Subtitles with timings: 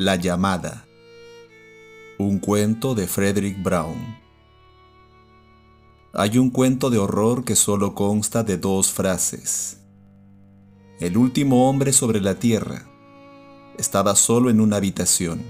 [0.00, 0.86] La llamada.
[2.16, 4.16] Un cuento de Frederick Brown.
[6.14, 9.82] Hay un cuento de horror que solo consta de dos frases.
[11.00, 12.86] El último hombre sobre la tierra
[13.76, 15.42] estaba solo en una habitación.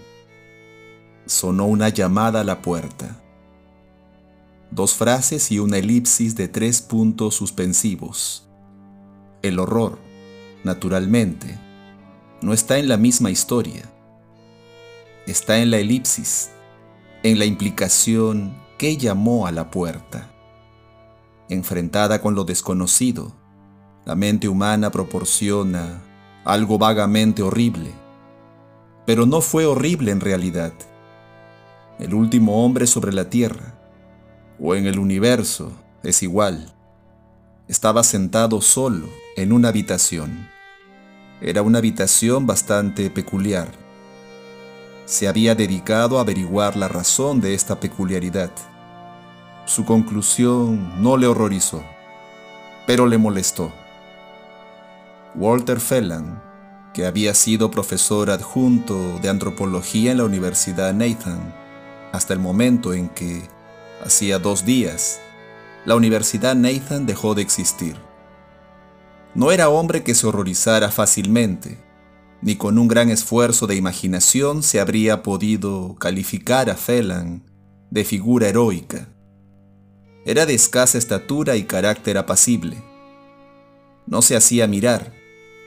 [1.27, 3.23] Sonó una llamada a la puerta.
[4.73, 8.49] Dos frases y una elipsis de tres puntos suspensivos.
[9.43, 10.01] El horror,
[10.65, 11.57] naturalmente,
[12.43, 13.90] no está en la misma historia
[15.31, 16.51] está en la elipsis,
[17.23, 20.29] en la implicación que llamó a la puerta.
[21.49, 23.33] Enfrentada con lo desconocido,
[24.05, 26.03] la mente humana proporciona
[26.45, 27.93] algo vagamente horrible,
[29.07, 30.73] pero no fue horrible en realidad.
[31.99, 33.75] El último hombre sobre la tierra,
[34.59, 35.71] o en el universo,
[36.03, 36.75] es igual.
[37.69, 40.49] Estaba sentado solo en una habitación.
[41.41, 43.80] Era una habitación bastante peculiar
[45.11, 48.53] se había dedicado a averiguar la razón de esta peculiaridad.
[49.67, 51.83] Su conclusión no le horrorizó,
[52.87, 53.73] pero le molestó.
[55.35, 56.41] Walter Phelan,
[56.95, 61.57] que había sido profesor adjunto de antropología en la Universidad Nathan,
[62.13, 63.43] hasta el momento en que,
[64.05, 65.21] hacía dos días,
[65.87, 67.97] la Universidad Nathan dejó de existir.
[69.35, 71.79] No era hombre que se horrorizara fácilmente,
[72.43, 77.45] ni con un gran esfuerzo de imaginación se habría podido calificar a Phelan
[77.91, 79.09] de figura heroica.
[80.25, 82.83] Era de escasa estatura y carácter apacible.
[84.07, 85.13] No se hacía mirar,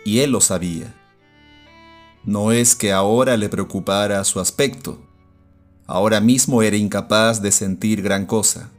[0.06, 0.94] y él lo sabía.
[2.24, 5.02] No es que ahora le preocupara su aspecto.
[5.86, 8.72] Ahora mismo era incapaz de sentir gran cosa.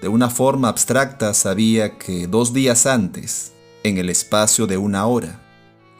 [0.00, 5.45] De una forma abstracta sabía que dos días antes, en el espacio de una hora,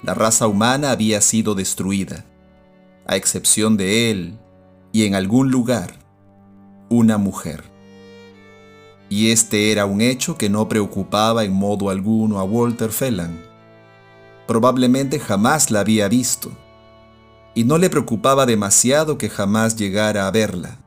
[0.03, 2.25] la raza humana había sido destruida,
[3.07, 4.39] a excepción de él
[4.93, 5.95] y en algún lugar,
[6.89, 7.65] una mujer.
[9.09, 13.41] Y este era un hecho que no preocupaba en modo alguno a Walter Phelan.
[14.47, 16.51] Probablemente jamás la había visto,
[17.55, 20.79] y no le preocupaba demasiado que jamás llegara a verla.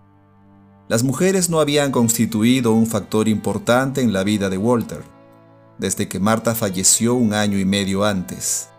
[0.88, 5.03] Las mujeres no habían constituido un factor importante en la vida de Walter,
[5.78, 8.69] desde que Marta falleció un año y medio antes.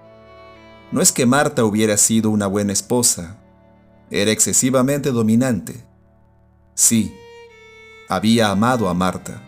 [0.92, 3.36] No es que Marta hubiera sido una buena esposa,
[4.10, 5.84] era excesivamente dominante.
[6.74, 7.14] Sí,
[8.08, 9.40] había amado a Marta,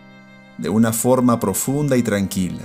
[0.57, 2.63] de una forma profunda y tranquila.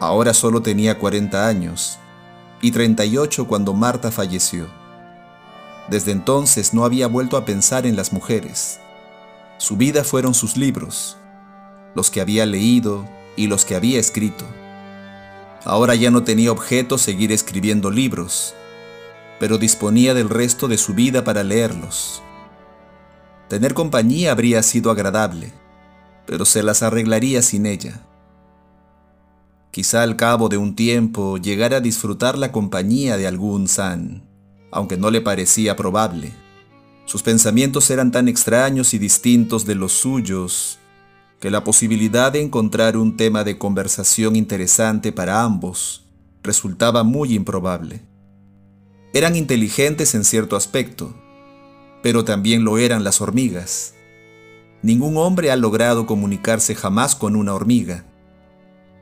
[0.00, 1.98] Ahora solo tenía 40 años
[2.60, 4.68] y 38 cuando Marta falleció.
[5.88, 8.80] Desde entonces no había vuelto a pensar en las mujeres.
[9.56, 11.16] Su vida fueron sus libros,
[11.94, 14.44] los que había leído y los que había escrito.
[15.64, 18.54] Ahora ya no tenía objeto seguir escribiendo libros,
[19.38, 22.22] pero disponía del resto de su vida para leerlos.
[23.48, 25.52] Tener compañía habría sido agradable,
[26.26, 28.00] pero se las arreglaría sin ella.
[29.70, 34.22] Quizá al cabo de un tiempo llegara a disfrutar la compañía de algún san,
[34.72, 36.32] aunque no le parecía probable.
[37.04, 40.79] Sus pensamientos eran tan extraños y distintos de los suyos
[41.40, 46.06] que la posibilidad de encontrar un tema de conversación interesante para ambos
[46.42, 48.02] resultaba muy improbable.
[49.14, 51.14] Eran inteligentes en cierto aspecto,
[52.02, 53.94] pero también lo eran las hormigas.
[54.82, 58.04] Ningún hombre ha logrado comunicarse jamás con una hormiga.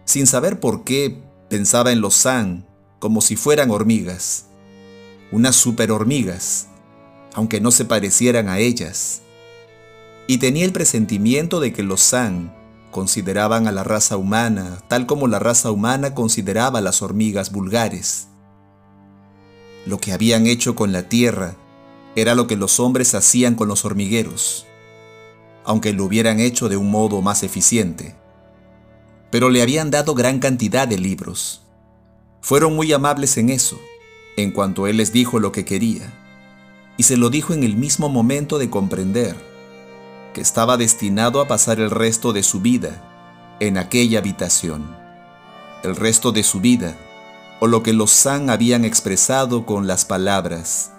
[0.05, 2.67] Sin saber por qué, pensaba en los San
[3.01, 4.47] como si fueran hormigas,
[5.31, 6.69] unas superhormigas,
[7.35, 9.23] aunque no se parecieran a ellas
[10.31, 12.55] y tenía el presentimiento de que los San
[12.91, 18.29] consideraban a la raza humana tal como la raza humana consideraba a las hormigas vulgares.
[19.87, 21.57] Lo que habían hecho con la tierra
[22.15, 24.67] era lo que los hombres hacían con los hormigueros,
[25.65, 28.15] aunque lo hubieran hecho de un modo más eficiente.
[29.31, 31.63] Pero le habían dado gran cantidad de libros.
[32.43, 33.81] Fueron muy amables en eso,
[34.37, 36.13] en cuanto él les dijo lo que quería,
[36.99, 39.48] y se lo dijo en el mismo momento de comprender
[40.41, 44.97] estaba destinado a pasar el resto de su vida en aquella habitación.
[45.83, 46.97] El resto de su vida,
[47.61, 50.93] o lo que los San habían expresado con las palabras,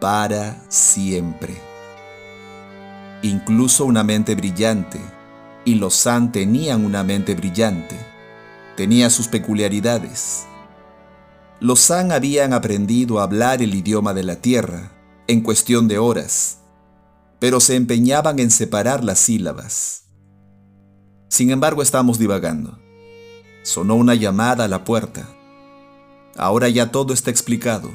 [0.00, 1.60] para siempre.
[3.22, 5.00] Incluso una mente brillante,
[5.64, 7.96] y los San tenían una mente brillante,
[8.76, 10.46] tenía sus peculiaridades.
[11.60, 14.92] Los San habían aprendido a hablar el idioma de la tierra
[15.26, 16.58] en cuestión de horas
[17.38, 20.04] pero se empeñaban en separar las sílabas.
[21.28, 22.78] Sin embargo, estamos divagando.
[23.62, 25.28] Sonó una llamada a la puerta.
[26.36, 27.90] Ahora ya todo está explicado.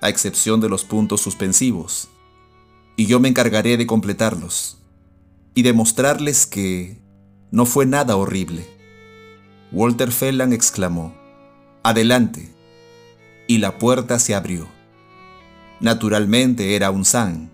[0.00, 2.10] a excepción de los puntos suspensivos,
[2.94, 4.76] y yo me encargaré de completarlos
[5.54, 7.00] y demostrarles que
[7.50, 8.66] no fue nada horrible.
[9.72, 11.14] Walter Fellan exclamó,
[11.82, 12.54] Adelante,
[13.46, 14.68] y la puerta se abrió.
[15.80, 17.53] Naturalmente era un San.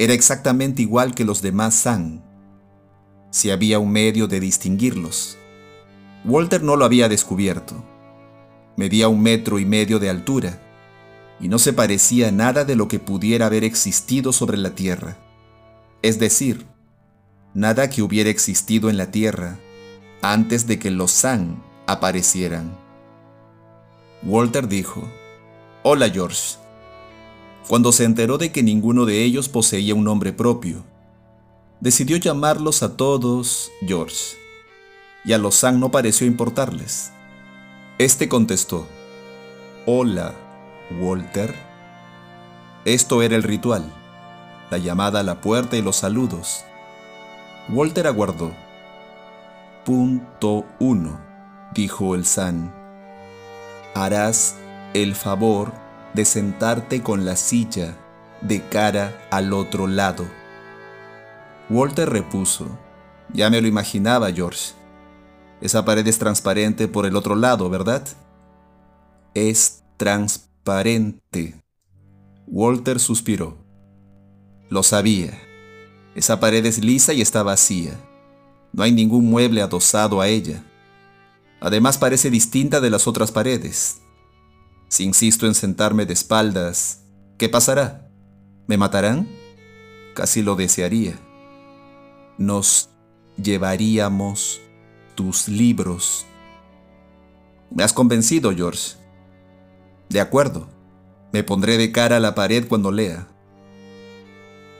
[0.00, 2.24] Era exactamente igual que los demás San.
[3.30, 5.36] Si había un medio de distinguirlos.
[6.24, 7.84] Walter no lo había descubierto.
[8.78, 10.58] Medía un metro y medio de altura
[11.38, 15.18] y no se parecía nada de lo que pudiera haber existido sobre la Tierra.
[16.00, 16.64] Es decir,
[17.52, 19.58] nada que hubiera existido en la Tierra
[20.22, 22.74] antes de que los San aparecieran.
[24.22, 25.06] Walter dijo,
[25.82, 26.59] Hola George.
[27.68, 30.84] Cuando se enteró de que ninguno de ellos poseía un nombre propio,
[31.80, 34.36] decidió llamarlos a todos George,
[35.24, 37.12] y a San no pareció importarles.
[37.98, 38.86] Este contestó,
[39.86, 40.34] Hola,
[41.00, 41.54] Walter.
[42.84, 43.84] Esto era el ritual,
[44.70, 46.64] la llamada a la puerta y los saludos.
[47.68, 48.52] Walter aguardó.
[49.84, 51.20] Punto 1,
[51.74, 52.74] dijo el San.
[53.94, 54.56] Harás
[54.94, 55.72] el favor
[56.14, 57.96] de sentarte con la silla
[58.42, 60.26] de cara al otro lado.
[61.68, 62.66] Walter repuso.
[63.32, 64.72] Ya me lo imaginaba, George.
[65.60, 68.06] Esa pared es transparente por el otro lado, ¿verdad?
[69.34, 71.62] Es transparente.
[72.46, 73.56] Walter suspiró.
[74.68, 75.38] Lo sabía.
[76.14, 77.92] Esa pared es lisa y está vacía.
[78.72, 80.64] No hay ningún mueble adosado a ella.
[81.60, 84.00] Además parece distinta de las otras paredes.
[84.90, 87.04] Si insisto en sentarme de espaldas,
[87.38, 88.10] ¿qué pasará?
[88.66, 89.28] ¿Me matarán?
[90.16, 91.14] Casi lo desearía.
[92.38, 92.90] Nos
[93.40, 94.60] llevaríamos
[95.14, 96.26] tus libros.
[97.70, 98.96] Me has convencido, George.
[100.08, 100.68] De acuerdo.
[101.32, 103.28] Me pondré de cara a la pared cuando lea.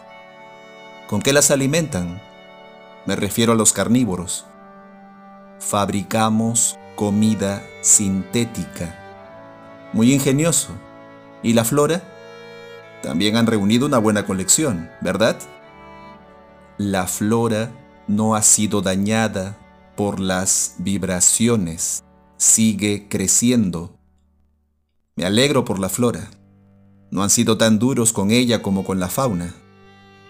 [1.08, 2.20] ¿Con qué las alimentan?
[3.06, 4.46] Me refiero a los carnívoros.
[5.58, 8.98] Fabricamos comida sintética.
[9.92, 10.70] Muy ingenioso.
[11.42, 12.02] ¿Y la flora?
[13.02, 15.36] También han reunido una buena colección, ¿verdad?
[16.78, 17.70] La flora
[18.06, 19.58] no ha sido dañada
[19.96, 22.04] por las vibraciones.
[22.36, 23.98] Sigue creciendo.
[25.16, 26.30] Me alegro por la flora.
[27.12, 29.54] No han sido tan duros con ella como con la fauna.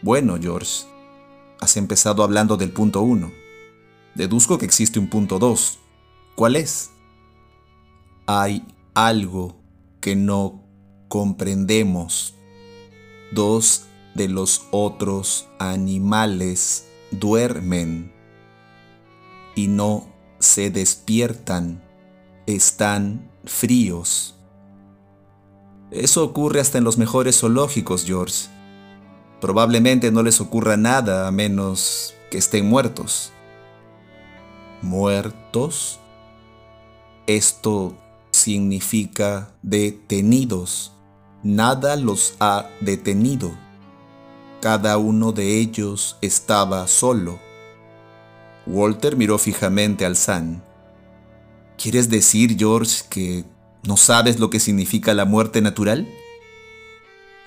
[0.03, 0.85] Bueno, George,
[1.61, 3.33] has empezado hablando del punto 1.
[4.17, 5.79] Deduzco que existe un punto 2.
[6.35, 6.91] ¿Cuál es?
[8.27, 9.63] Hay algo
[10.01, 10.65] que no
[11.07, 12.35] comprendemos.
[13.31, 13.85] Dos
[14.17, 18.13] de los otros animales duermen
[19.55, 20.09] y no
[20.41, 21.81] se despiertan.
[22.47, 24.35] Están fríos.
[25.93, 28.47] Eso ocurre hasta en los mejores zoológicos, George.
[29.43, 33.31] Probablemente no les ocurra nada a menos que estén muertos.
[34.81, 36.01] ¿Muertos?
[37.27, 37.95] Esto
[38.31, 40.93] significa detenidos.
[41.43, 43.53] Nada los ha detenido.
[44.63, 47.39] Cada uno de ellos estaba solo.
[48.67, 50.65] Walter miró fijamente al San.
[51.77, 53.45] ¿Quieres decir, George, que
[53.85, 56.07] ¿No sabes lo que significa la muerte natural?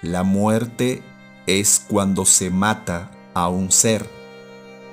[0.02, 1.02] La muerte
[1.48, 4.10] es cuando se mata a un ser,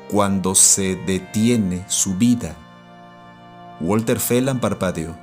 [0.08, 2.54] cuando se detiene su vida.
[3.80, 5.16] Walter Phelan parpadeó.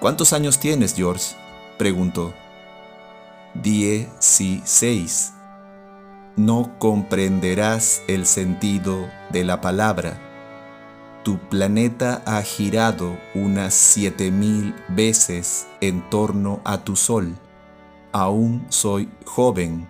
[0.00, 1.36] ¿Cuántos años tienes, George?
[1.76, 2.32] preguntó.
[3.52, 5.34] Dieciséis.
[6.36, 10.27] No comprenderás el sentido de la palabra
[11.28, 17.36] tu planeta ha girado unas 7000 veces en torno a tu Sol.
[18.12, 19.86] Aún soy joven.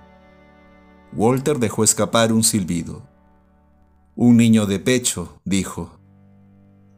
[1.12, 3.06] Walter dejó escapar un silbido.
[4.16, 6.00] Un niño de pecho, dijo.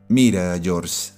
[0.08, 1.12] Mira, George,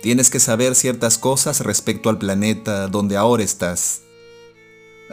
[0.00, 4.00] tienes que saber ciertas cosas respecto al planeta donde ahora estás.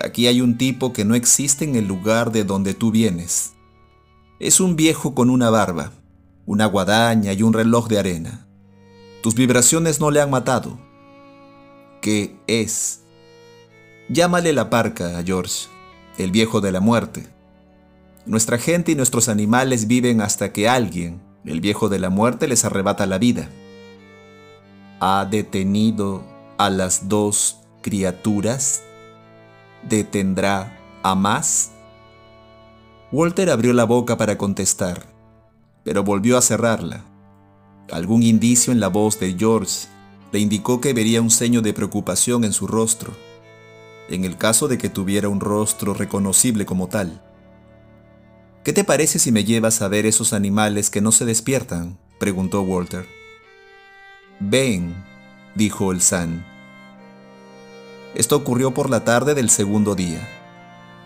[0.01, 3.55] Aquí hay un tipo que no existe en el lugar de donde tú vienes.
[4.39, 5.98] Es un viejo con una barba,
[6.49, 8.47] una guadaña y un reloj de arena.
[9.21, 10.79] Tus vibraciones no le han matado.
[12.01, 13.01] ¿Qué es?
[14.09, 15.67] Llámale la parca a George,
[16.17, 17.27] el viejo de la muerte.
[18.25, 22.65] Nuestra gente y nuestros animales viven hasta que alguien, el viejo de la muerte, les
[22.65, 23.47] arrebata la vida.
[24.99, 26.23] ¿Ha detenido
[26.57, 28.81] a las dos criaturas?
[29.87, 31.73] ¿Detendrá a más?
[33.11, 35.18] Walter abrió la boca para contestar,
[35.83, 37.05] pero volvió a cerrarla.
[37.91, 39.87] Algún indicio en la voz de George
[40.31, 43.13] le indicó que vería un ceño de preocupación en su rostro,
[44.09, 47.21] en el caso de que tuviera un rostro reconocible como tal.
[48.63, 51.97] ¿Qué te parece si me llevas a ver esos animales que no se despiertan?
[52.19, 53.07] preguntó Walter.
[54.39, 54.95] Ven,
[55.55, 56.45] dijo el San.
[58.15, 60.27] Esto ocurrió por la tarde del segundo día.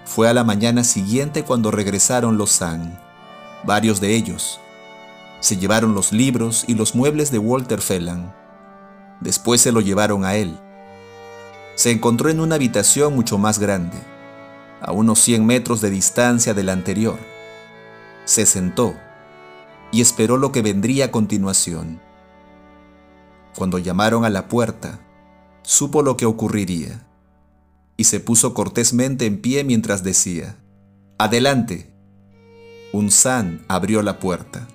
[0.05, 2.99] Fue a la mañana siguiente cuando regresaron los San,
[3.65, 4.59] varios de ellos.
[5.39, 8.33] Se llevaron los libros y los muebles de Walter Phelan.
[9.19, 10.57] Después se lo llevaron a él.
[11.75, 13.97] Se encontró en una habitación mucho más grande,
[14.81, 17.17] a unos 100 metros de distancia de la anterior.
[18.25, 18.95] Se sentó
[19.91, 22.01] y esperó lo que vendría a continuación.
[23.55, 24.99] Cuando llamaron a la puerta,
[25.61, 27.05] supo lo que ocurriría
[27.97, 30.57] y se puso cortésmente en pie mientras decía,
[31.17, 31.92] Adelante.
[32.93, 34.65] Un san abrió la puerta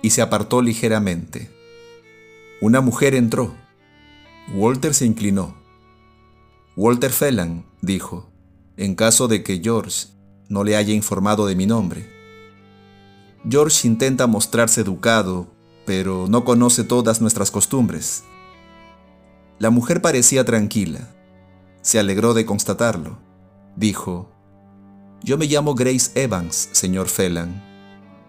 [0.00, 1.50] y se apartó ligeramente.
[2.62, 3.54] Una mujer entró.
[4.54, 5.54] Walter se inclinó.
[6.74, 8.30] Walter Phelan, dijo,
[8.78, 10.06] en caso de que George
[10.48, 12.08] no le haya informado de mi nombre.
[13.46, 15.52] George intenta mostrarse educado,
[15.84, 18.24] pero no conoce todas nuestras costumbres.
[19.58, 21.10] La mujer parecía tranquila
[21.88, 23.18] se alegró de constatarlo.
[23.74, 24.30] Dijo,
[25.22, 27.62] Yo me llamo Grace Evans, señor Phelan.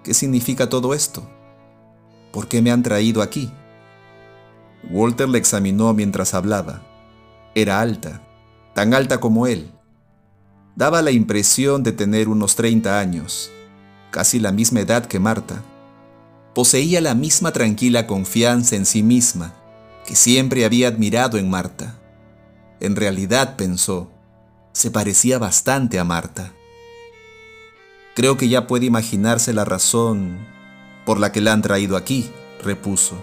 [0.03, 1.29] ¿Qué significa todo esto?
[2.31, 3.51] ¿Por qué me han traído aquí?
[4.89, 6.81] Walter le examinó mientras hablaba.
[7.53, 8.21] Era alta,
[8.73, 9.71] tan alta como él.
[10.75, 13.51] Daba la impresión de tener unos 30 años,
[14.11, 15.61] casi la misma edad que Marta.
[16.55, 19.53] Poseía la misma tranquila confianza en sí misma
[20.05, 21.99] que siempre había admirado en Marta.
[22.79, 24.09] En realidad, pensó,
[24.73, 26.53] se parecía bastante a Marta.
[28.19, 30.45] Creo que ya puede imaginarse la razón
[31.05, 32.29] por la que la han traído aquí,
[32.61, 33.15] repuso.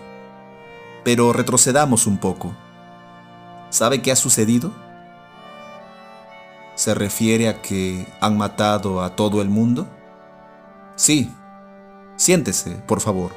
[1.05, 2.57] Pero retrocedamos un poco.
[3.69, 4.73] ¿Sabe qué ha sucedido?
[6.76, 9.87] ¿Se refiere a que han matado a todo el mundo?
[10.95, 11.31] Sí.
[12.17, 13.33] Siéntese, por favor.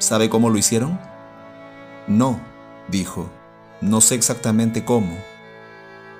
[0.00, 0.98] ¿Sabe cómo lo hicieron?
[2.08, 2.40] No,
[2.88, 3.30] dijo.
[3.80, 5.16] No sé exactamente cómo.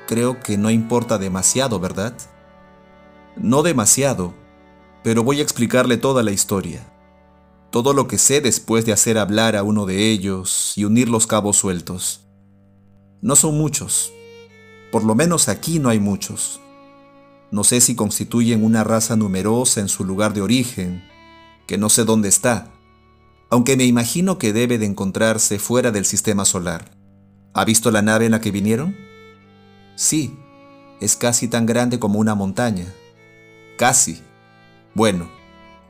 [0.07, 2.13] Creo que no importa demasiado, ¿verdad?
[3.37, 4.35] No demasiado,
[5.03, 6.87] pero voy a explicarle toda la historia.
[7.71, 11.27] Todo lo que sé después de hacer hablar a uno de ellos y unir los
[11.27, 12.27] cabos sueltos.
[13.23, 14.13] No son muchos.
[14.91, 16.61] Por lo menos aquí no hay muchos.
[17.51, 21.05] No sé si constituyen una raza numerosa en su lugar de origen,
[21.67, 22.73] que no sé dónde está,
[23.51, 26.93] aunque me imagino que debe de encontrarse fuera del sistema solar.
[27.53, 28.97] ¿Ha visto la nave en la que vinieron?
[29.97, 30.37] Sí,
[31.01, 32.87] es casi tan grande como una montaña.
[33.81, 34.21] Casi.
[34.95, 35.31] Bueno,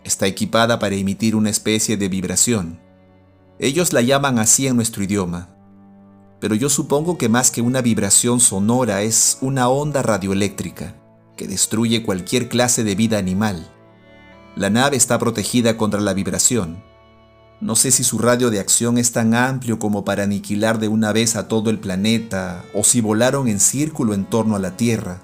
[0.04, 2.78] está equipada para emitir una especie de vibración.
[3.58, 5.48] Ellos la llaman así en nuestro idioma.
[6.38, 10.94] Pero yo supongo que más que una vibración sonora es una onda radioeléctrica
[11.36, 13.68] que destruye cualquier clase de vida animal.
[14.54, 16.84] La nave está protegida contra la vibración
[17.60, 21.12] no sé si su radio de acción es tan amplio como para aniquilar de una
[21.12, 25.20] vez a todo el planeta, o si volaron en círculo en torno a la Tierra,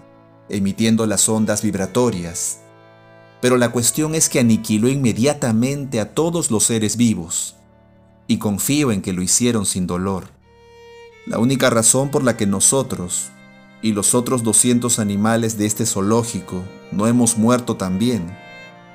[0.48, 2.60] emitiendo las ondas vibratorias.
[3.40, 7.56] Pero la cuestión es que aniquiló inmediatamente a todos los seres vivos,
[8.26, 10.28] y confío en que lo hicieron sin dolor.
[11.26, 13.28] La única razón por la que nosotros
[13.82, 16.62] y los otros 200 animales de este zoológico
[16.92, 18.36] no hemos muerto también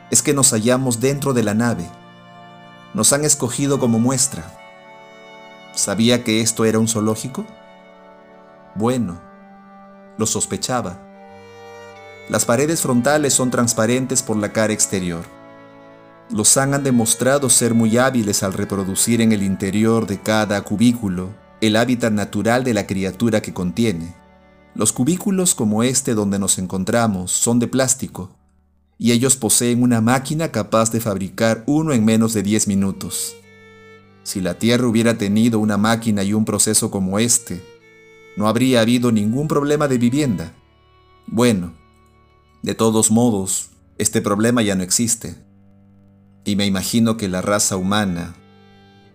[0.09, 1.85] es que nos hallamos dentro de la nave
[2.93, 4.43] nos han escogido como muestra.
[5.73, 7.45] ¿Sabía que esto era un zoológico?
[8.75, 9.21] Bueno,
[10.17, 10.99] lo sospechaba.
[12.29, 15.25] Las paredes frontales son transparentes por la cara exterior.
[16.29, 21.75] Los han demostrado ser muy hábiles al reproducir en el interior de cada cubículo el
[21.75, 24.13] hábitat natural de la criatura que contiene.
[24.73, 28.31] Los cubículos como este donde nos encontramos son de plástico,
[28.97, 33.35] y ellos poseen una máquina capaz de fabricar uno en menos de 10 minutos.
[34.23, 37.61] Si la Tierra hubiera tenido una máquina y un proceso como este,
[38.37, 40.53] no habría habido ningún problema de vivienda.
[41.27, 41.73] Bueno,
[42.61, 45.35] de todos modos, este problema ya no existe.
[46.45, 48.35] Y me imagino que la raza humana,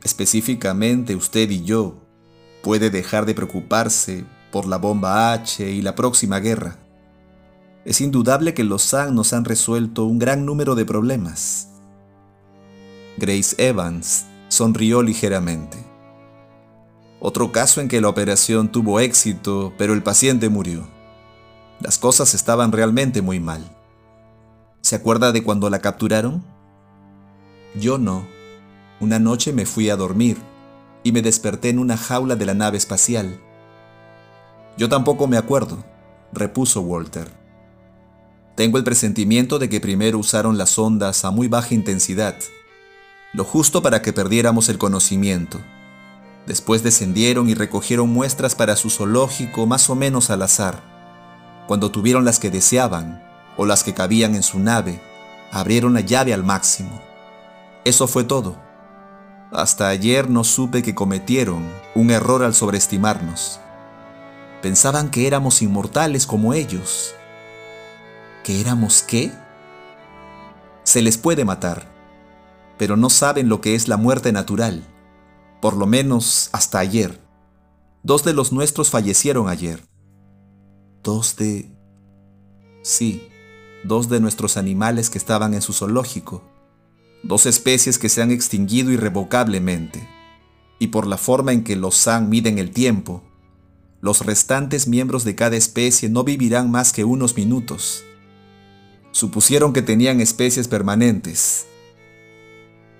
[0.03, 2.03] específicamente usted y yo,
[2.63, 6.77] puede dejar de preocuparse por la bomba H y la próxima guerra.
[7.85, 11.69] Es indudable que los SAN nos han resuelto un gran número de problemas.
[13.17, 15.79] Grace Evans sonrió ligeramente.
[17.21, 20.96] Otro caso en que la operación tuvo éxito, pero el paciente murió.
[21.81, 23.63] Las cosas estaban realmente muy mal.
[24.81, 26.45] ¿Se acuerda de cuando la capturaron?
[27.75, 28.27] Yo no.
[29.01, 30.39] Una noche me fui a dormir
[31.03, 33.39] y me desperté en una jaula de la nave espacial.
[34.79, 35.85] Yo tampoco me acuerdo,
[36.33, 37.31] repuso Walter.
[38.55, 42.37] Tengo el presentimiento de que primero usaron las ondas a muy baja intensidad,
[43.35, 45.61] lo justo para que perdiéramos el conocimiento.
[46.47, 50.96] Después descendieron y recogieron muestras para su zoológico más o menos al azar.
[51.67, 53.23] Cuando tuvieron las que deseaban,
[53.57, 55.01] o las que cabían en su nave,
[55.51, 57.01] abrieron la llave al máximo.
[57.85, 58.57] Eso fue todo.
[59.53, 63.61] Hasta ayer no supe que cometieron un error al sobreestimarnos.
[64.63, 67.15] Pensaban que éramos inmortales como ellos
[68.47, 69.33] ¿Que éramos qué?
[70.85, 71.89] Se les puede matar,
[72.79, 74.87] pero no saben lo que es la muerte natural,
[75.61, 77.21] por lo menos hasta ayer.
[78.05, 79.83] Dos de los nuestros fallecieron ayer.
[81.07, 81.71] Dos de...
[82.83, 83.29] Sí,
[83.85, 86.43] dos de nuestros animales que estaban en su zoológico.
[87.23, 90.05] Dos especies que se han extinguido irrevocablemente.
[90.81, 93.23] Y por la forma en que los San miden el tiempo,
[94.01, 98.03] los restantes miembros de cada especie no vivirán más que unos minutos
[99.13, 101.67] supusieron que tenían especies permanentes.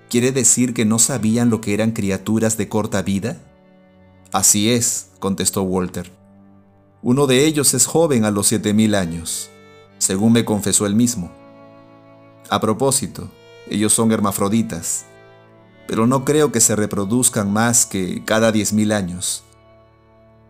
[0.09, 3.37] ¿Quiere decir que no sabían lo que eran criaturas de corta vida?
[4.31, 6.11] Así es, contestó Walter.
[7.07, 9.49] Uno de ellos es joven a los 7000 años,
[9.97, 11.31] según me confesó él mismo.
[12.49, 13.31] A propósito,
[13.69, 15.05] ellos son hermafroditas,
[15.87, 19.45] pero no creo que se reproduzcan más que cada 10.000 años.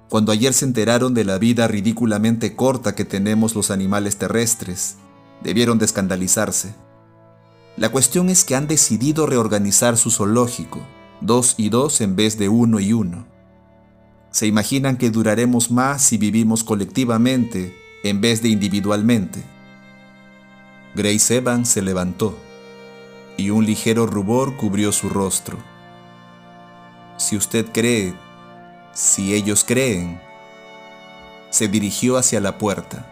[0.10, 4.96] Cuando ayer se enteraron de la vida ridículamente corta que tenemos los animales terrestres,
[5.44, 6.74] debieron de escandalizarse.
[7.76, 10.80] La cuestión es que han decidido reorganizar su zoológico,
[11.22, 13.37] dos y dos en vez de uno y uno.
[14.38, 19.42] Se imaginan que duraremos más si vivimos colectivamente en vez de individualmente.
[20.94, 22.38] Grace Evans se levantó
[23.36, 25.58] y un ligero rubor cubrió su rostro.
[27.18, 28.14] Si usted cree,
[28.94, 30.22] si ellos creen,
[31.50, 33.12] se dirigió hacia la puerta.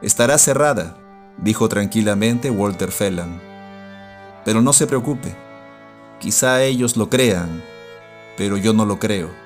[0.00, 0.96] Estará cerrada,
[1.38, 3.42] dijo tranquilamente Walter Phelan.
[4.44, 5.34] Pero no se preocupe.
[6.20, 7.64] Quizá ellos lo crean,
[8.36, 9.45] pero yo no lo creo.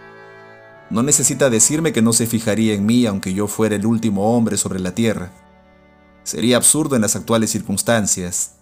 [0.90, 4.56] No necesita decirme que no se fijaría en mí aunque yo fuera el último hombre
[4.56, 5.32] sobre la Tierra.
[6.24, 8.56] Sería absurdo en las actuales circunstancias.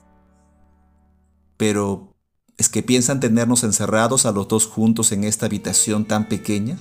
[1.56, 2.14] Pero,
[2.58, 6.78] ¿es que piensan tenernos encerrados a los dos juntos en esta habitación tan pequeña?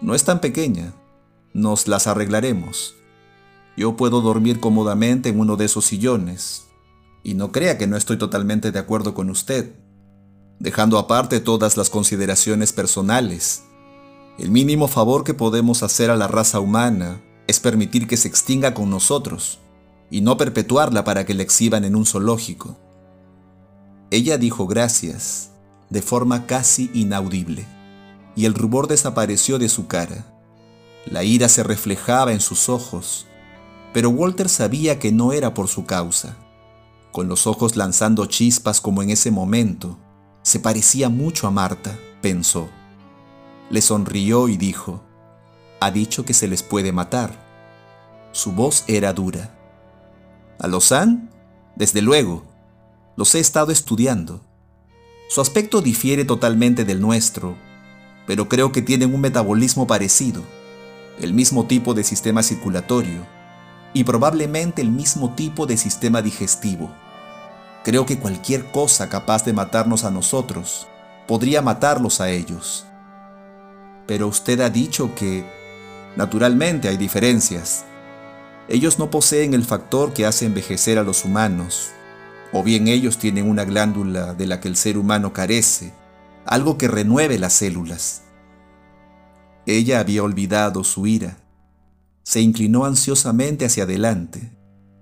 [0.00, 0.94] No es tan pequeña.
[1.52, 2.94] Nos las arreglaremos.
[3.76, 6.68] Yo puedo dormir cómodamente en uno de esos sillones.
[7.24, 9.74] Y no crea que no estoy totalmente de acuerdo con usted.
[10.60, 13.65] Dejando aparte todas las consideraciones personales,
[14.38, 18.74] el mínimo favor que podemos hacer a la raza humana es permitir que se extinga
[18.74, 19.60] con nosotros
[20.10, 22.76] y no perpetuarla para que la exhiban en un zoológico.
[24.10, 25.50] Ella dijo gracias,
[25.90, 27.66] de forma casi inaudible,
[28.34, 30.26] y el rubor desapareció de su cara.
[31.06, 33.26] La ira se reflejaba en sus ojos
[33.96, 36.36] pero Walter sabía que no era por su causa.
[37.12, 39.98] Con los ojos lanzando chispas como en ese momento,
[40.42, 42.68] se parecía mucho a Marta, pensó.
[43.70, 45.02] Le sonrió y dijo,
[45.80, 47.44] ha dicho que se les puede matar.
[48.32, 49.54] Su voz era dura.
[50.58, 51.30] ¿A los han?
[51.74, 52.44] Desde luego.
[53.16, 54.40] Los he estado estudiando.
[55.28, 57.56] Su aspecto difiere totalmente del nuestro,
[58.26, 60.42] pero creo que tienen un metabolismo parecido,
[61.20, 63.26] el mismo tipo de sistema circulatorio,
[63.92, 66.90] y probablemente el mismo tipo de sistema digestivo.
[67.84, 70.86] Creo que cualquier cosa capaz de matarnos a nosotros
[71.26, 72.85] podría matarlos a ellos.
[74.06, 75.44] Pero usted ha dicho que,
[76.16, 77.84] naturalmente, hay diferencias.
[78.68, 81.90] Ellos no poseen el factor que hace envejecer a los humanos,
[82.52, 85.92] o bien ellos tienen una glándula de la que el ser humano carece,
[86.44, 88.22] algo que renueve las células.
[89.66, 91.38] Ella había olvidado su ira
[92.26, 94.50] se inclinó ansiosamente hacia adelante.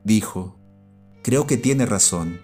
[0.05, 0.59] Dijo,
[1.23, 2.38] creo que tiene razón.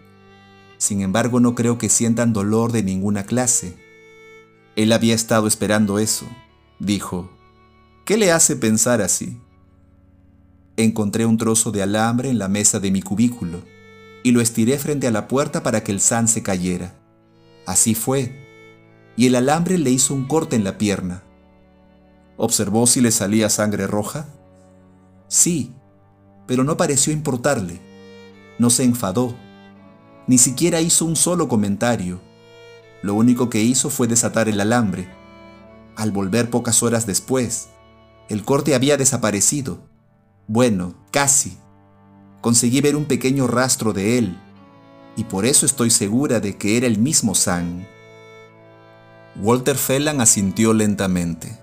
[0.78, 3.76] Sin embargo, no creo que sientan dolor de ninguna clase.
[4.76, 6.26] Él había estado esperando eso.
[6.80, 7.30] Dijo,
[8.06, 9.38] ¿qué le hace pensar así?
[10.78, 13.60] encontré un trozo de alambre en la mesa de mi cubículo
[14.22, 16.94] y lo estiré frente a la puerta para que el san se cayera.
[17.66, 18.34] Así fue,
[19.14, 21.22] y el alambre le hizo un corte en la pierna.
[22.38, 24.26] ¿Observó si le salía sangre roja?
[25.28, 25.74] Sí,
[26.46, 27.78] pero no pareció importarle.
[28.58, 29.36] No se enfadó.
[30.26, 32.22] Ni siquiera hizo un solo comentario.
[33.02, 35.19] Lo único que hizo fue desatar el alambre.
[36.00, 37.68] Al volver pocas horas después,
[38.30, 39.82] el corte había desaparecido.
[40.46, 41.58] Bueno, casi.
[42.40, 44.40] Conseguí ver un pequeño rastro de él,
[45.14, 47.84] y por eso estoy segura de que era el mismo Sam.
[49.36, 51.58] Walter Phelan asintió lentamente.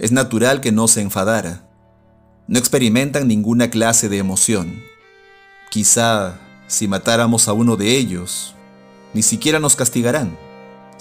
[0.00, 1.70] Es natural que no se enfadara.
[2.48, 4.82] No experimentan ninguna clase de emoción.
[5.70, 8.56] Quizá si matáramos a uno de ellos,
[9.14, 10.36] ni siquiera nos castigarán.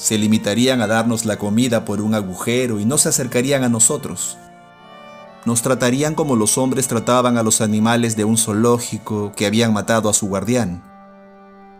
[0.01, 4.35] Se limitarían a darnos la comida por un agujero y no se acercarían a nosotros.
[5.45, 10.09] Nos tratarían como los hombres trataban a los animales de un zoológico que habían matado
[10.09, 10.83] a su guardián.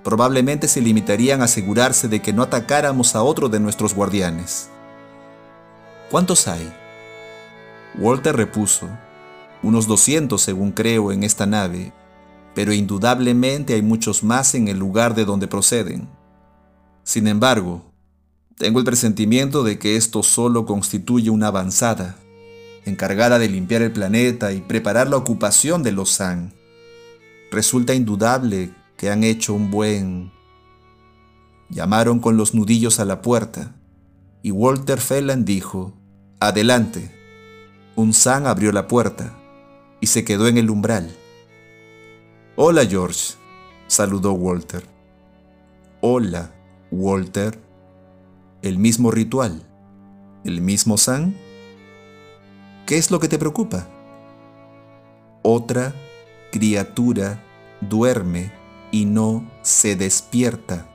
[0.04, 4.70] Probablemente se limitarían a asegurarse de que no atacáramos a otro de nuestros guardianes.
[6.12, 6.72] ¿Cuántos hay?
[7.98, 8.88] Walter repuso,
[9.64, 11.92] unos 200 según creo en esta nave,
[12.54, 16.08] pero indudablemente hay muchos más en el lugar de donde proceden.
[17.04, 17.91] Sin embargo,
[18.62, 22.20] tengo el presentimiento de que esto solo constituye una avanzada,
[22.86, 26.54] encargada de limpiar el planeta y preparar la ocupación de los San.
[27.50, 30.32] Resulta indudable que han hecho un buen...
[31.72, 33.74] Llamaron con los nudillos a la puerta,
[34.44, 35.98] y Walter Phelan dijo,
[36.40, 37.10] Adelante.
[37.96, 39.36] Un San abrió la puerta
[40.02, 41.10] y se quedó en el umbral.
[42.56, 43.34] Hola George,
[43.88, 44.84] saludó Walter.
[46.02, 46.54] Hola,
[46.92, 47.71] Walter.
[48.62, 49.64] El mismo ritual.
[50.44, 51.36] ¿El mismo San?
[52.86, 53.88] ¿Qué es lo que te preocupa?
[55.42, 55.96] Otra
[56.52, 57.42] criatura
[57.82, 58.52] duerme
[58.92, 60.86] y no se despierta.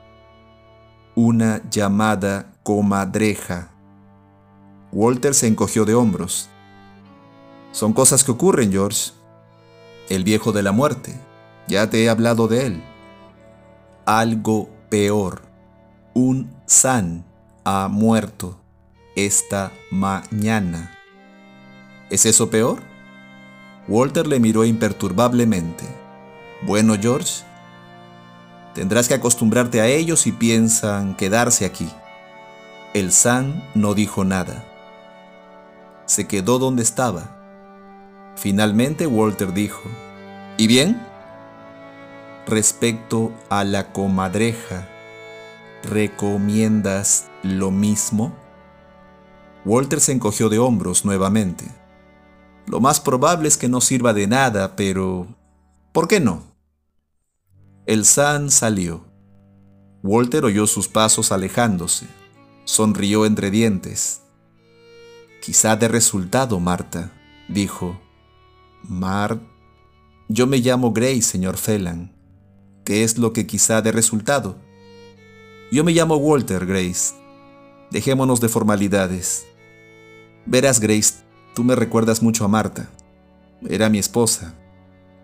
[1.13, 3.71] Una llamada comadreja.
[4.93, 6.47] Walter se encogió de hombros.
[7.73, 9.11] Son cosas que ocurren, George.
[10.07, 11.19] El viejo de la muerte.
[11.67, 12.83] Ya te he hablado de él.
[14.05, 15.41] Algo peor.
[16.13, 17.26] Un san
[17.69, 18.57] ha muerto
[19.17, 20.97] esta mañana.
[22.09, 22.79] ¿Es eso peor?
[23.89, 25.83] Walter le miró imperturbablemente.
[26.61, 27.43] Bueno, George,
[28.73, 31.89] tendrás que acostumbrarte a ellos y piensan quedarse aquí.
[32.93, 34.63] El San no dijo nada.
[36.05, 37.35] Se quedó donde estaba.
[38.37, 39.83] Finalmente Walter dijo,
[40.55, 41.01] ¿Y bien?
[42.47, 44.87] Respecto a la comadreja,
[45.87, 48.35] ¿recomiendas lo mismo?
[49.65, 51.65] Walter se encogió de hombros nuevamente.
[52.67, 55.27] Lo más probable es que no sirva de nada, pero...
[55.93, 56.43] ¿Por qué no?
[57.85, 59.05] El San salió.
[60.03, 62.05] Walter oyó sus pasos alejándose.
[62.65, 64.21] Sonrió entre dientes.
[65.41, 67.11] Quizá de resultado, Marta,
[67.47, 67.99] dijo.
[68.83, 69.41] Mart.
[70.27, 72.13] Yo me llamo Grace, señor Phelan.
[72.83, 74.66] ¿Qué es lo que quizá de resultado?
[75.71, 77.13] Yo me llamo Walter, Grace.
[77.91, 79.45] Dejémonos de formalidades.
[80.45, 81.27] Verás, Grace,
[81.57, 82.87] Tú me recuerdas mucho a Marta.
[83.67, 84.53] Era mi esposa.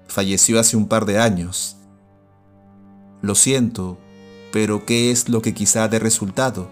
[0.07, 1.77] Falleció hace un par de años.
[3.21, 3.99] Lo siento,
[4.51, 6.71] pero ¿qué es lo que quizá de resultado?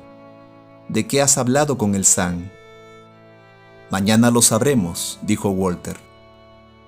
[0.89, 2.51] ¿De qué has hablado con el San?
[3.91, 5.97] Mañana lo sabremos, dijo Walter,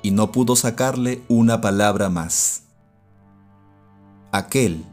[0.02, 2.64] y no pudo sacarle una palabra más.
[4.32, 4.84] Aquel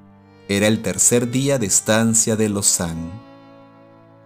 [0.51, 3.13] era el tercer día de estancia de los San.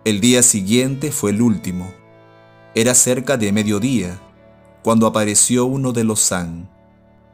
[0.06, 1.92] El día siguiente fue el último.
[2.74, 4.18] Era cerca de mediodía
[4.82, 6.70] cuando apareció uno de los San.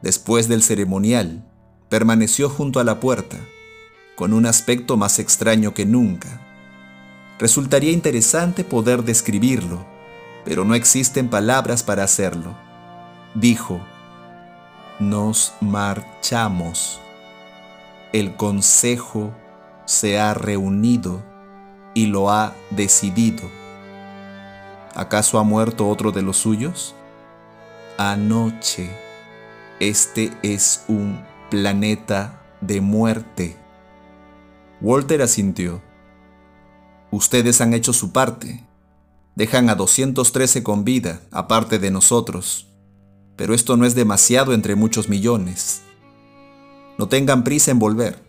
[0.01, 1.41] Después del ceremonial,
[1.87, 3.37] permaneció junto a la puerta,
[4.17, 6.41] con un aspecto más extraño que nunca.
[7.39, 9.85] Resultaría interesante poder describirlo,
[10.43, 12.57] pero no existen palabras para hacerlo.
[13.35, 13.79] Dijo,
[14.99, 17.00] nos marchamos.
[18.13, 19.33] El consejo
[19.85, 21.23] se ha reunido
[21.93, 23.49] y lo ha decidido.
[24.93, 26.93] ¿Acaso ha muerto otro de los suyos?
[27.97, 28.89] Anoche.
[29.79, 33.55] Este es un planeta de muerte.
[34.81, 35.81] Walter asintió.
[37.11, 38.65] Ustedes han hecho su parte.
[39.35, 42.67] Dejan a 213 con vida, aparte de nosotros.
[43.37, 45.83] Pero esto no es demasiado entre muchos millones.
[46.97, 48.21] No tengan prisa en volver.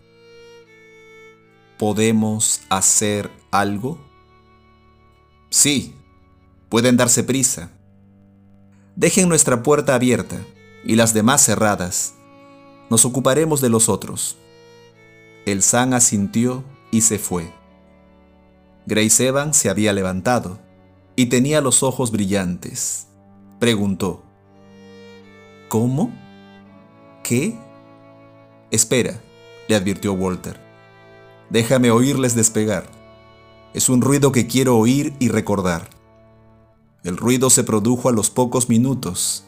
[1.77, 3.99] ¿Podemos hacer algo?
[5.49, 5.95] Sí,
[6.73, 7.69] Pueden darse prisa.
[8.95, 10.41] Dejen nuestra puerta abierta
[10.83, 12.15] y las demás cerradas.
[12.89, 14.37] Nos ocuparemos de los otros.
[15.45, 17.53] El San asintió y se fue.
[18.87, 20.57] Grace Evans se había levantado
[21.15, 23.05] y tenía los ojos brillantes.
[23.59, 24.23] Preguntó,
[25.69, 26.11] ¿Cómo?
[27.23, 27.55] ¿Qué?
[28.73, 29.21] Espera,
[29.67, 30.59] le advirtió Walter.
[31.51, 32.89] Déjame oírles despegar.
[33.75, 35.91] Es un ruido que quiero oír y recordar.
[37.03, 39.45] El ruido se produjo a los pocos minutos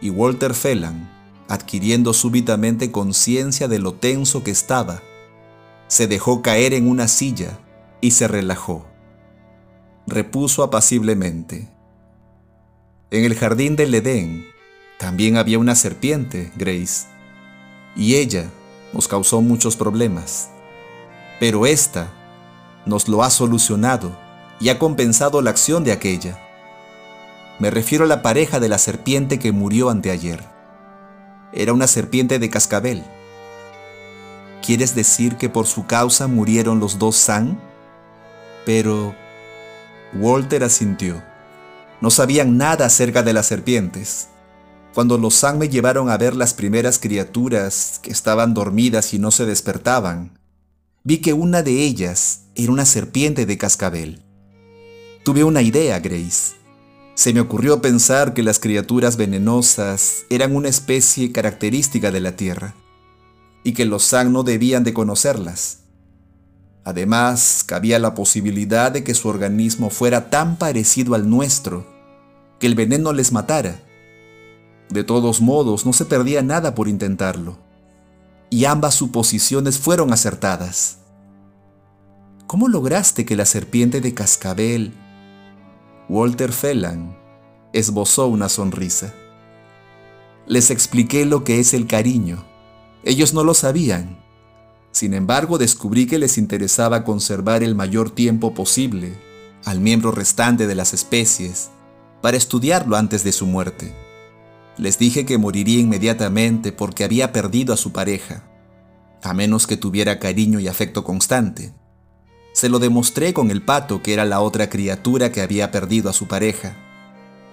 [0.00, 1.10] y Walter Phelan,
[1.48, 5.02] adquiriendo súbitamente conciencia de lo tenso que estaba,
[5.88, 7.58] se dejó caer en una silla
[8.00, 8.86] y se relajó.
[10.06, 11.68] Repuso apaciblemente.
[13.10, 14.46] En el jardín del Edén
[15.00, 17.11] también había una serpiente, Grace,
[17.96, 18.50] y ella
[18.92, 20.50] nos causó muchos problemas.
[21.40, 22.12] Pero esta
[22.86, 24.16] nos lo ha solucionado
[24.60, 26.38] y ha compensado la acción de aquella.
[27.58, 30.42] Me refiero a la pareja de la serpiente que murió anteayer.
[31.52, 33.04] Era una serpiente de cascabel.
[34.64, 37.60] ¿Quieres decir que por su causa murieron los dos San?
[38.64, 39.14] Pero
[40.14, 41.22] Walter asintió.
[42.00, 44.28] No sabían nada acerca de las serpientes.
[44.94, 49.30] Cuando los San me llevaron a ver las primeras criaturas que estaban dormidas y no
[49.30, 50.38] se despertaban,
[51.02, 54.22] vi que una de ellas era una serpiente de cascabel.
[55.24, 56.54] Tuve una idea, Grace.
[57.14, 62.74] Se me ocurrió pensar que las criaturas venenosas eran una especie característica de la Tierra
[63.64, 65.78] y que los San no debían de conocerlas.
[66.84, 71.86] Además, cabía la posibilidad de que su organismo fuera tan parecido al nuestro
[72.58, 73.80] que el veneno les matara.
[74.92, 77.56] De todos modos, no se perdía nada por intentarlo,
[78.50, 80.98] y ambas suposiciones fueron acertadas.
[82.46, 84.92] ¿Cómo lograste que la serpiente de cascabel
[86.10, 87.16] Walter Phelan
[87.72, 89.14] esbozó una sonrisa.
[90.46, 92.44] Les expliqué lo que es el cariño.
[93.02, 94.18] Ellos no lo sabían.
[94.90, 99.14] Sin embargo, descubrí que les interesaba conservar el mayor tiempo posible
[99.64, 101.70] al miembro restante de las especies
[102.20, 104.01] para estudiarlo antes de su muerte.
[104.78, 108.44] Les dije que moriría inmediatamente porque había perdido a su pareja,
[109.22, 111.74] a menos que tuviera cariño y afecto constante.
[112.52, 116.12] Se lo demostré con el pato que era la otra criatura que había perdido a
[116.12, 116.76] su pareja.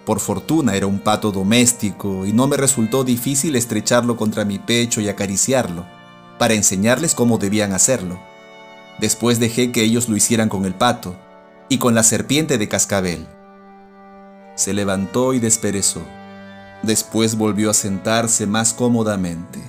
[0.05, 5.01] Por fortuna era un pato doméstico y no me resultó difícil estrecharlo contra mi pecho
[5.01, 5.85] y acariciarlo,
[6.37, 8.19] para enseñarles cómo debían hacerlo.
[8.99, 11.15] Después dejé que ellos lo hicieran con el pato
[11.69, 13.27] y con la serpiente de cascabel.
[14.55, 16.01] Se levantó y desperezó.
[16.83, 19.59] Después volvió a sentarse más cómodamente.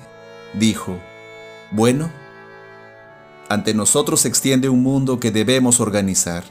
[0.54, 0.98] Dijo,
[1.72, 2.10] bueno,
[3.48, 6.44] ante nosotros se extiende un mundo que debemos organizar.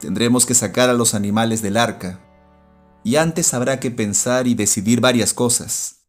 [0.00, 2.20] Tendremos que sacar a los animales del arca,
[3.04, 6.06] y antes habrá que pensar y decidir varias cosas.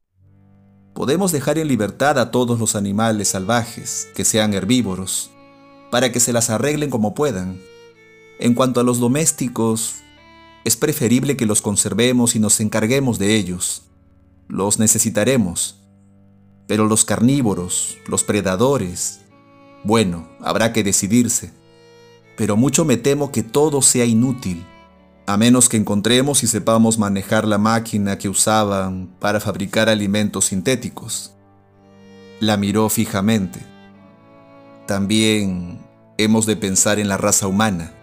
[0.93, 5.29] Podemos dejar en libertad a todos los animales salvajes, que sean herbívoros,
[5.91, 7.59] para que se las arreglen como puedan.
[8.39, 9.97] En cuanto a los domésticos,
[10.67, 13.83] es preferible que los conservemos y nos encarguemos de ellos.
[14.49, 15.81] Los necesitaremos.
[16.67, 19.21] Pero los carnívoros, los predadores,
[19.85, 21.53] bueno, habrá que decidirse.
[22.35, 24.65] Pero mucho me temo que todo sea inútil,
[25.25, 31.33] a menos que encontremos y sepamos manejar la máquina que usaban para fabricar alimentos sintéticos.
[32.41, 33.61] La miró fijamente.
[34.85, 35.79] También
[36.17, 37.93] hemos de pensar en la raza humana.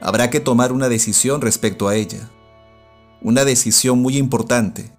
[0.00, 2.30] Habrá que tomar una decisión respecto a ella.
[3.20, 4.92] Una decisión muy importante.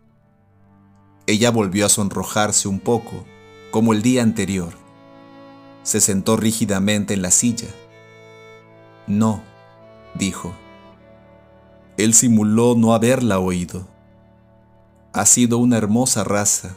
[1.26, 3.26] Ella volvió a sonrojarse un poco,
[3.72, 4.74] como el día anterior.
[5.82, 7.70] Se sentó rígidamente en la silla.
[9.08, 9.42] No,
[10.14, 10.54] dijo.
[11.98, 13.88] Él simuló no haberla oído.
[15.14, 16.76] Ha sido una hermosa raza,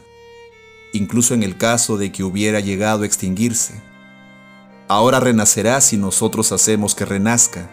[0.93, 3.81] incluso en el caso de que hubiera llegado a extinguirse.
[4.87, 7.69] Ahora renacerá si nosotros hacemos que renazca.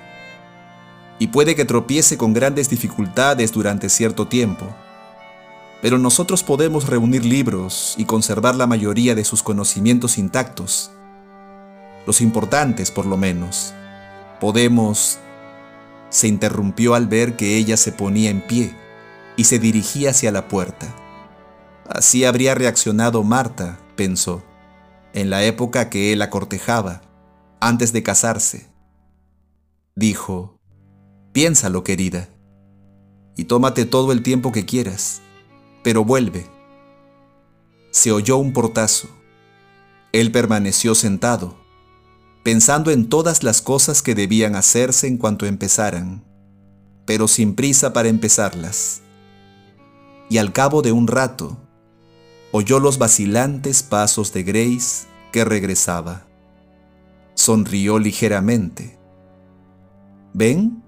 [1.23, 4.67] Y puede que tropiece con grandes dificultades durante cierto tiempo.
[5.81, 10.91] Pero nosotros podemos reunir libros y conservar la mayoría de sus conocimientos intactos
[12.07, 13.73] los importantes por lo menos.
[14.41, 15.21] Podemos...
[16.11, 18.75] Se interrumpió al ver que ella se ponía en pie
[19.37, 20.93] y se dirigía hacia la puerta.
[21.89, 24.43] Así habría reaccionado Marta, pensó,
[25.15, 27.01] en la época que él la cortejaba,
[27.61, 28.67] antes de casarse.
[29.95, 30.59] Dijo,
[31.33, 32.29] piénsalo querida,
[33.37, 35.23] y tómate todo el tiempo que quieras,
[35.83, 36.47] pero vuelve.
[37.91, 39.09] Se oyó un portazo.
[40.13, 41.57] Él permaneció sentado,
[42.43, 46.25] pensando en todas las cosas que debían hacerse en cuanto empezaran,
[47.07, 49.01] pero sin prisa para empezarlas.
[50.29, 51.59] y al cabo de un rato
[52.53, 56.27] oyó los vacilantes pasos de Grace que regresaba.
[57.35, 58.99] Sonrió ligeramente.
[60.33, 60.82] ¿Ven?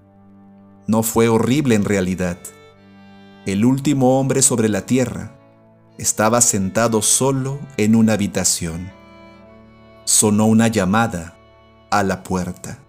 [0.87, 2.37] No fue horrible en realidad.
[3.45, 5.35] El último hombre sobre la tierra
[5.97, 8.91] estaba sentado solo en una habitación.
[10.03, 11.37] Sonó una llamada
[11.89, 12.84] a la puerta.